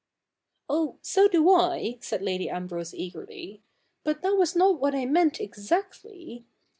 [0.67, 3.61] 'Oh, so do I,' said Lady Ambrose eagerly,'
[4.03, 6.43] but that was not \vhat 1 meant exactly.